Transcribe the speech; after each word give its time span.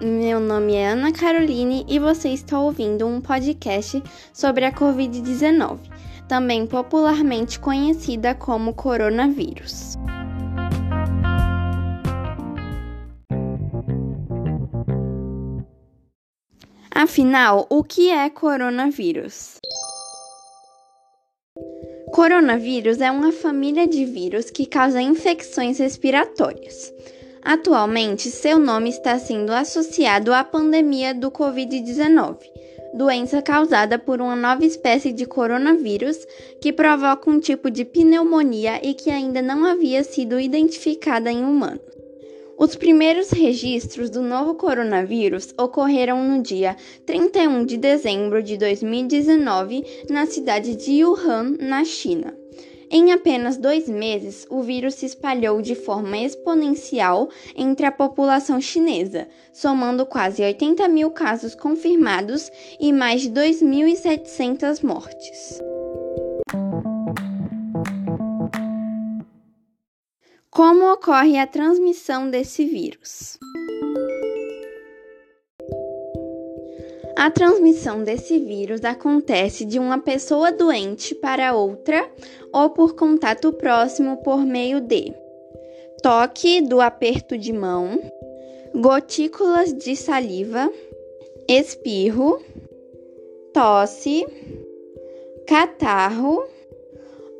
Meu 0.00 0.38
nome 0.38 0.74
é 0.74 0.88
Ana 0.88 1.10
Caroline 1.10 1.86
e 1.88 1.98
você 1.98 2.28
está 2.28 2.60
ouvindo 2.60 3.06
um 3.06 3.18
podcast 3.18 4.02
sobre 4.30 4.66
a 4.66 4.70
Covid-19, 4.70 5.78
também 6.28 6.66
popularmente 6.66 7.58
conhecida 7.58 8.34
como 8.34 8.74
coronavírus. 8.74 9.96
Afinal, 16.90 17.66
o 17.70 17.82
que 17.82 18.10
é 18.10 18.28
coronavírus? 18.28 19.58
Coronavírus 22.12 23.00
é 23.00 23.10
uma 23.10 23.32
família 23.32 23.86
de 23.86 24.04
vírus 24.04 24.50
que 24.50 24.66
causa 24.66 25.00
infecções 25.00 25.78
respiratórias. 25.78 26.92
Atualmente, 27.46 28.28
seu 28.28 28.58
nome 28.58 28.90
está 28.90 29.16
sendo 29.20 29.52
associado 29.52 30.34
à 30.34 30.42
pandemia 30.42 31.14
do 31.14 31.30
Covid-19, 31.30 32.38
doença 32.92 33.40
causada 33.40 34.00
por 34.00 34.20
uma 34.20 34.34
nova 34.34 34.64
espécie 34.64 35.12
de 35.12 35.24
coronavírus 35.26 36.26
que 36.60 36.72
provoca 36.72 37.30
um 37.30 37.38
tipo 37.38 37.70
de 37.70 37.84
pneumonia 37.84 38.80
e 38.82 38.94
que 38.94 39.10
ainda 39.10 39.40
não 39.40 39.64
havia 39.64 40.02
sido 40.02 40.40
identificada 40.40 41.30
em 41.30 41.44
humanos. 41.44 41.86
Os 42.58 42.74
primeiros 42.74 43.30
registros 43.30 44.10
do 44.10 44.22
novo 44.22 44.56
coronavírus 44.56 45.54
ocorreram 45.56 46.24
no 46.24 46.42
dia 46.42 46.74
31 47.06 47.64
de 47.64 47.76
dezembro 47.76 48.42
de 48.42 48.56
2019 48.56 49.84
na 50.10 50.26
cidade 50.26 50.74
de 50.74 51.04
Wuhan, 51.04 51.54
na 51.60 51.84
China. 51.84 52.36
Em 52.90 53.12
apenas 53.12 53.56
dois 53.56 53.88
meses, 53.88 54.46
o 54.48 54.62
vírus 54.62 54.94
se 54.94 55.06
espalhou 55.06 55.60
de 55.60 55.74
forma 55.74 56.18
exponencial 56.18 57.28
entre 57.56 57.84
a 57.84 57.90
população 57.90 58.60
chinesa, 58.60 59.26
somando 59.52 60.06
quase 60.06 60.42
80 60.42 60.86
mil 60.88 61.10
casos 61.10 61.54
confirmados 61.54 62.50
e 62.78 62.92
mais 62.92 63.22
de 63.22 63.30
2.700 63.30 64.84
mortes. 64.84 65.60
Como 70.50 70.90
ocorre 70.90 71.38
a 71.38 71.46
transmissão 71.46 72.30
desse 72.30 72.64
vírus? 72.64 73.38
A 77.26 77.30
transmissão 77.32 78.04
desse 78.04 78.38
vírus 78.38 78.84
acontece 78.84 79.64
de 79.64 79.80
uma 79.80 79.98
pessoa 79.98 80.52
doente 80.52 81.12
para 81.12 81.56
outra 81.56 82.08
ou 82.52 82.70
por 82.70 82.94
contato 82.94 83.52
próximo 83.52 84.18
por 84.18 84.46
meio 84.46 84.80
de 84.80 85.12
toque 86.00 86.60
do 86.60 86.80
aperto 86.80 87.36
de 87.36 87.52
mão, 87.52 88.00
gotículas 88.72 89.72
de 89.72 89.96
saliva, 89.96 90.70
espirro, 91.48 92.40
tosse, 93.52 94.24
catarro 95.48 96.46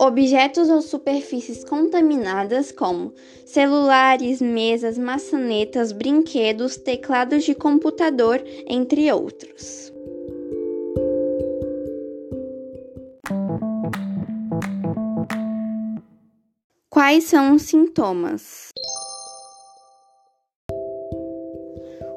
Objetos 0.00 0.68
ou 0.68 0.82
superfícies 0.82 1.64
contaminadas, 1.64 2.72
como 2.72 3.12
celulares, 3.46 4.42
mesas, 4.42 4.98
maçanetas, 4.98 5.92
brinquedos, 5.92 6.76
teclados 6.76 7.44
de 7.44 7.54
computador, 7.54 8.42
entre 8.66 9.10
outros. 9.12 9.92
Quais 16.90 17.24
são 17.24 17.54
os 17.54 17.62
sintomas? 17.62 18.72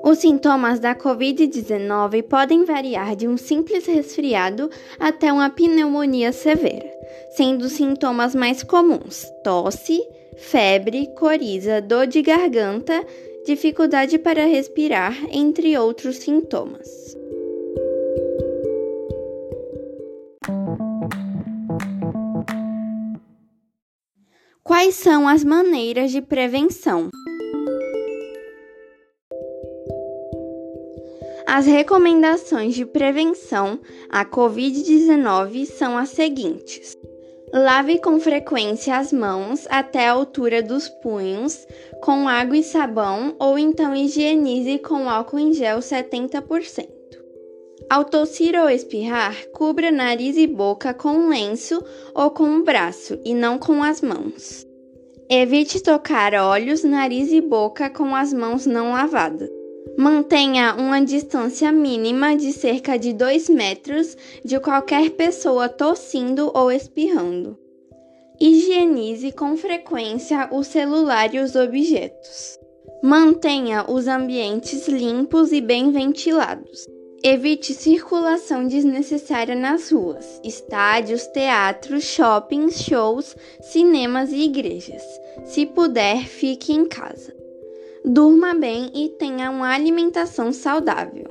Os 0.04 0.20
sintomas 0.20 0.80
da 0.80 0.96
Covid-19 0.96 2.24
podem 2.24 2.64
variar 2.64 3.14
de 3.14 3.28
um 3.28 3.36
simples 3.36 3.86
resfriado 3.86 4.70
até 4.98 5.34
uma 5.34 5.50
pneumonia 5.50 6.32
severa, 6.32 6.90
sendo 7.32 7.70
sintomas 7.70 8.34
mais 8.34 8.64
comuns 8.64 9.26
tosse, 9.44 10.00
febre, 10.38 11.08
coriza, 11.16 11.82
dor 11.82 12.08
de 12.08 12.22
garganta, 12.22 13.06
dificuldade 13.46 14.20
para 14.20 14.46
respirar, 14.46 15.16
entre 15.32 15.78
outros 15.78 16.18
sintomas. 16.18 17.18
Quais 24.64 24.96
são 24.96 25.30
as 25.30 25.46
maneiras 25.46 26.12
de 26.12 26.22
prevenção? 26.22 27.10
As 31.48 31.66
recomendações 31.66 32.76
de 32.76 32.86
prevenção 32.86 33.80
à 34.10 34.26
Covid-19 34.26 35.66
são 35.66 35.98
as 35.98 36.10
seguintes: 36.10 36.97
lave 37.54 38.00
com 38.00 38.20
frequência 38.20 38.98
as 38.98 39.14
mãos 39.14 39.66
até 39.70 40.08
a 40.08 40.12
altura 40.12 40.62
dos 40.62 40.90
punhos 40.90 41.66
com 42.02 42.28
água 42.28 42.58
e 42.58 42.64
sabão 42.64 43.36
ou 43.40 43.58
então 43.58 43.96
higienize 43.96 44.80
com 44.80 45.10
álcool 45.10 45.40
em 45.40 45.54
gel 45.54 45.80
70%. 45.80 46.88
Ao 47.90 48.04
tossir 48.04 48.60
ou 48.60 48.70
espirrar, 48.70 49.34
cubra 49.54 49.92
nariz 49.92 50.36
e 50.36 50.46
boca 50.46 50.94
com 50.94 51.10
um 51.10 51.30
lenço 51.30 51.82
ou 52.14 52.30
com 52.32 52.44
um 52.44 52.64
braço 52.64 53.18
e 53.24 53.34
não 53.34 53.58
com 53.58 53.82
as 53.82 54.02
mãos. 54.02 54.68
Evite 55.30 55.82
tocar 55.82 56.34
olhos, 56.34 56.84
nariz 56.84 57.32
e 57.32 57.40
boca 57.40 57.90
com 57.90 58.14
as 58.14 58.34
mãos 58.34 58.66
não 58.66 58.92
lavadas. 58.92 59.57
Mantenha 59.96 60.76
uma 60.76 61.00
distância 61.00 61.72
mínima 61.72 62.36
de 62.36 62.52
cerca 62.52 62.98
de 62.98 63.14
2 63.14 63.50
metros 63.50 64.18
de 64.44 64.60
qualquer 64.60 65.12
pessoa 65.12 65.70
tossindo 65.70 66.52
ou 66.54 66.72
espirrando. 66.72 67.58
Higienize 68.40 69.32
com 69.32 69.56
frequência 69.56 70.50
o 70.52 70.64
celular 70.64 71.34
e 71.34 71.40
os 71.40 71.56
objetos. 71.56 72.60
Mantenha 73.04 73.86
os 73.88 74.08
ambientes 74.08 74.88
limpos 74.88 75.52
e 75.52 75.62
bem 75.62 75.92
ventilados. 75.92 76.88
Evite 77.24 77.74
circulação 77.74 78.68
desnecessária 78.68 79.56
nas 79.56 79.92
ruas, 79.92 80.40
estádios, 80.44 81.26
teatros, 81.28 82.04
shoppings, 82.04 82.82
shows, 82.82 83.36
cinemas 83.62 84.32
e 84.32 84.44
igrejas. 84.44 85.04
Se 85.44 85.66
puder, 85.66 86.26
fique 86.26 86.74
em 86.74 86.86
casa. 86.86 87.37
Durma 88.10 88.54
bem 88.54 88.90
e 88.96 89.10
tenha 89.10 89.52
uma 89.52 89.76
alimentação 89.76 90.54
saudável. 90.54 91.26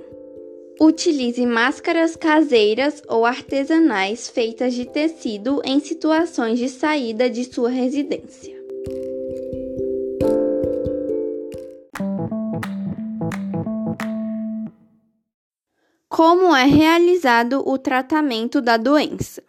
Utilize 0.79 1.47
máscaras 1.47 2.15
caseiras 2.17 3.03
ou 3.09 3.25
artesanais 3.25 4.29
feitas 4.29 4.75
de 4.75 4.85
tecido 4.85 5.63
em 5.65 5.81
situações 5.81 6.59
de 6.59 6.69
saída 6.69 7.31
de 7.31 7.45
sua 7.45 7.71
residência. 7.71 8.55
Como 16.11 16.55
é 16.55 16.67
realizado 16.67 17.67
o 17.67 17.79
tratamento 17.79 18.61
da 18.61 18.77
doença? 18.77 19.46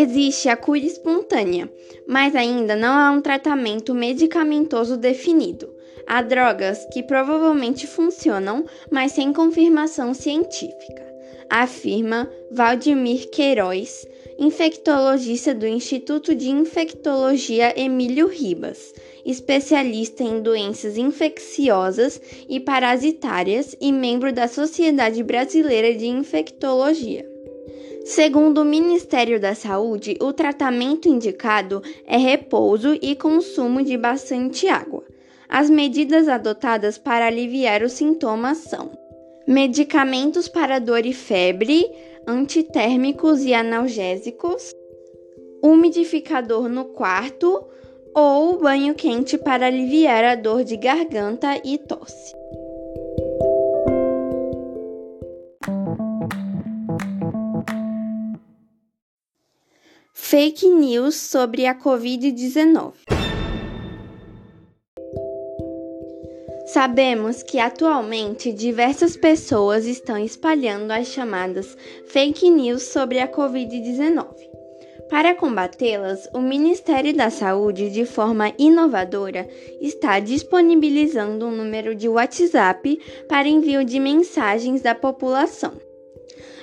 Existe 0.00 0.48
a 0.48 0.56
cura 0.56 0.78
espontânea, 0.78 1.68
mas 2.06 2.36
ainda 2.36 2.76
não 2.76 2.96
há 2.96 3.10
um 3.10 3.20
tratamento 3.20 3.92
medicamentoso 3.92 4.96
definido. 4.96 5.74
Há 6.06 6.22
drogas 6.22 6.86
que 6.92 7.02
provavelmente 7.02 7.84
funcionam, 7.84 8.64
mas 8.92 9.10
sem 9.10 9.32
confirmação 9.32 10.14
científica, 10.14 11.04
afirma 11.50 12.30
Valdemir 12.48 13.28
Queiroz, 13.28 14.06
infectologista 14.38 15.52
do 15.52 15.66
Instituto 15.66 16.32
de 16.32 16.48
Infectologia 16.48 17.74
Emílio 17.76 18.28
Ribas, 18.28 18.94
especialista 19.26 20.22
em 20.22 20.40
doenças 20.40 20.96
infecciosas 20.96 22.22
e 22.48 22.60
parasitárias 22.60 23.74
e 23.80 23.90
membro 23.90 24.32
da 24.32 24.46
Sociedade 24.46 25.24
Brasileira 25.24 25.92
de 25.92 26.06
Infectologia. 26.06 27.37
Segundo 28.08 28.62
o 28.62 28.64
Ministério 28.64 29.38
da 29.38 29.54
Saúde, 29.54 30.16
o 30.22 30.32
tratamento 30.32 31.10
indicado 31.10 31.82
é 32.06 32.16
repouso 32.16 32.98
e 33.02 33.14
consumo 33.14 33.82
de 33.82 33.98
bastante 33.98 34.66
água. 34.66 35.04
As 35.46 35.68
medidas 35.68 36.26
adotadas 36.26 36.96
para 36.96 37.26
aliviar 37.26 37.82
os 37.82 37.92
sintomas 37.92 38.56
são 38.58 38.90
medicamentos 39.46 40.48
para 40.48 40.78
dor 40.78 41.04
e 41.04 41.12
febre, 41.12 41.86
antitérmicos 42.26 43.44
e 43.44 43.52
analgésicos, 43.52 44.74
umidificador 45.62 46.66
no 46.66 46.86
quarto 46.86 47.62
ou 48.14 48.58
banho 48.58 48.94
quente 48.94 49.36
para 49.36 49.66
aliviar 49.66 50.24
a 50.24 50.34
dor 50.34 50.64
de 50.64 50.78
garganta 50.78 51.60
e 51.62 51.76
tosse. 51.76 52.37
Fake 60.40 60.68
news 60.68 61.16
sobre 61.16 61.66
a 61.66 61.74
Covid-19. 61.74 62.92
Sabemos 66.66 67.42
que 67.42 67.58
atualmente 67.58 68.52
diversas 68.52 69.16
pessoas 69.16 69.84
estão 69.84 70.16
espalhando 70.16 70.92
as 70.92 71.08
chamadas 71.08 71.76
fake 72.06 72.48
news 72.50 72.84
sobre 72.84 73.18
a 73.18 73.26
Covid-19. 73.26 74.28
Para 75.10 75.34
combatê-las, 75.34 76.28
o 76.32 76.40
Ministério 76.40 77.12
da 77.16 77.30
Saúde, 77.30 77.90
de 77.90 78.04
forma 78.04 78.52
inovadora, 78.56 79.48
está 79.80 80.20
disponibilizando 80.20 81.46
um 81.46 81.50
número 81.50 81.96
de 81.96 82.08
WhatsApp 82.08 82.96
para 83.28 83.48
envio 83.48 83.84
de 83.84 83.98
mensagens 83.98 84.82
da 84.82 84.94
população. 84.94 85.87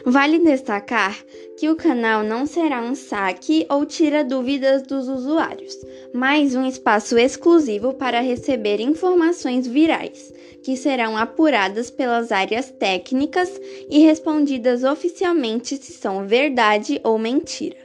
Vale 0.05 0.37
destacar 0.37 1.17
que 1.57 1.67
o 1.67 1.75
canal 1.75 2.23
não 2.23 2.45
será 2.45 2.79
um 2.79 2.93
saque 2.93 3.65
ou 3.67 3.87
tira 3.87 4.23
dúvidas 4.23 4.83
dos 4.83 5.07
usuários, 5.07 5.75
mas 6.13 6.53
um 6.53 6.63
espaço 6.63 7.17
exclusivo 7.17 7.91
para 7.91 8.21
receber 8.21 8.79
informações 8.79 9.65
virais, 9.65 10.31
que 10.63 10.77
serão 10.77 11.17
apuradas 11.17 11.89
pelas 11.89 12.31
áreas 12.31 12.69
técnicas 12.69 13.49
e 13.89 13.97
respondidas 13.99 14.83
oficialmente 14.83 15.75
se 15.77 15.93
são 15.93 16.27
verdade 16.27 17.01
ou 17.03 17.17
mentira. 17.17 17.77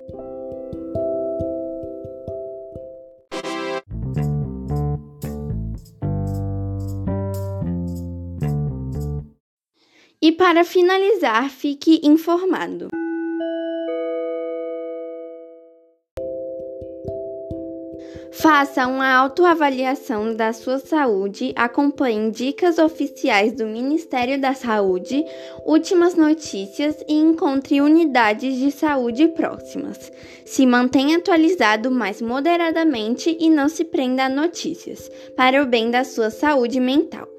E 10.23 10.31
para 10.31 10.65
finalizar, 10.65 11.49
fique 11.49 11.99
informado. 12.03 12.89
Faça 18.33 18.87
uma 18.87 19.11
autoavaliação 19.15 20.35
da 20.37 20.53
sua 20.53 20.79
saúde, 20.79 21.55
acompanhe 21.57 22.31
dicas 22.31 22.77
oficiais 22.77 23.55
do 23.55 23.65
Ministério 23.65 24.39
da 24.39 24.53
Saúde, 24.53 25.25
últimas 25.65 26.15
notícias 26.15 27.03
e 27.09 27.15
encontre 27.15 27.81
unidades 27.81 28.59
de 28.59 28.71
saúde 28.71 29.27
próximas. 29.29 30.13
Se 30.45 30.67
mantenha 30.67 31.17
atualizado 31.17 31.91
mais 31.91 32.21
moderadamente 32.21 33.35
e 33.41 33.49
não 33.49 33.71
se 33.71 33.87
prenda 33.87 34.27
a 34.27 34.29
notícias, 34.29 35.11
para 35.35 35.63
o 35.63 35.67
bem 35.67 35.91
da 35.91 36.05
sua 36.05 36.29
saúde 36.29 36.79
mental. 36.79 37.30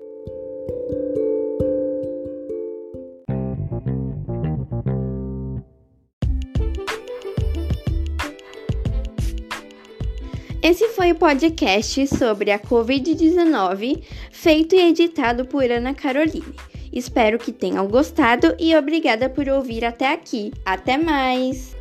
Esse 10.64 10.90
foi 10.90 11.12
o 11.12 11.16
podcast 11.16 12.06
sobre 12.06 12.52
a 12.52 12.60
Covid-19, 12.60 14.04
feito 14.32 14.76
e 14.76 14.90
editado 14.90 15.44
por 15.44 15.64
Ana 15.72 15.92
Caroline. 15.92 16.54
Espero 16.94 17.40
que 17.40 17.52
tenham 17.52 17.88
gostado 17.88 18.56
e 18.60 18.76
obrigada 18.76 19.28
por 19.28 19.50
ouvir 19.50 19.84
até 19.84 20.14
aqui. 20.14 20.52
Até 20.64 20.98
mais! 20.98 21.81